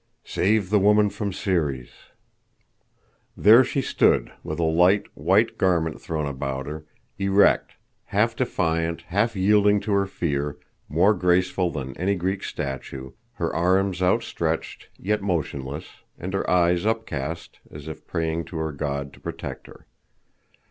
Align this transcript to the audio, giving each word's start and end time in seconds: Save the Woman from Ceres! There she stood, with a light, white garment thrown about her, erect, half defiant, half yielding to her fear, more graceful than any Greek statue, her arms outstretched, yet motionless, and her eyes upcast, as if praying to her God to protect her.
Save 0.25 0.71
the 0.71 0.79
Woman 0.79 1.11
from 1.11 1.31
Ceres! 1.31 1.91
There 3.37 3.63
she 3.63 3.83
stood, 3.83 4.31
with 4.43 4.57
a 4.59 4.63
light, 4.63 5.05
white 5.13 5.59
garment 5.59 6.01
thrown 6.01 6.25
about 6.25 6.65
her, 6.65 6.87
erect, 7.19 7.73
half 8.05 8.35
defiant, 8.35 9.03
half 9.03 9.35
yielding 9.35 9.79
to 9.81 9.91
her 9.91 10.07
fear, 10.07 10.57
more 10.89 11.13
graceful 11.13 11.69
than 11.69 11.95
any 11.99 12.15
Greek 12.15 12.43
statue, 12.43 13.11
her 13.33 13.55
arms 13.55 14.01
outstretched, 14.01 14.89
yet 14.97 15.21
motionless, 15.21 15.85
and 16.17 16.33
her 16.33 16.49
eyes 16.49 16.83
upcast, 16.83 17.59
as 17.69 17.87
if 17.87 18.07
praying 18.07 18.45
to 18.45 18.57
her 18.57 18.71
God 18.71 19.13
to 19.13 19.19
protect 19.19 19.67
her. 19.67 19.85